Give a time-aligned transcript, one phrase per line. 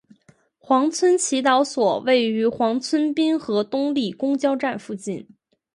[0.57, 5.27] 黄村祈祷所位于黄村滨河东里公交站附近。